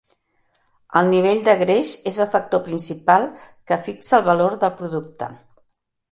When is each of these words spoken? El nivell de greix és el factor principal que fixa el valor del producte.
El 0.99 1.09
nivell 1.09 1.41
de 1.47 1.53
greix 1.57 1.91
és 2.11 2.15
el 2.23 2.29
factor 2.35 2.61
principal 2.67 3.25
que 3.73 3.77
fixa 3.89 4.15
el 4.19 4.25
valor 4.31 4.57
del 4.65 4.73
producte. 4.81 5.29